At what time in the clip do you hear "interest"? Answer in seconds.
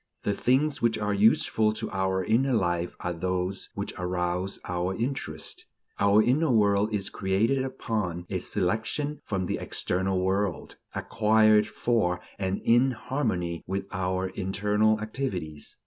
4.95-5.67